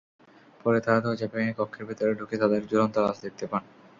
পরে 0.61 0.79
তাঁরা 0.81 0.99
দরজা 1.01 1.27
ভেঙে 1.33 1.53
কক্ষের 1.57 1.85
ভেতরে 1.89 2.11
ঢুকে 2.19 2.35
তাঁদের 2.41 2.61
ঝুলন্ত 2.69 2.95
লাশ 2.99 3.17
দেখতে 3.25 3.45
পান। 3.51 3.63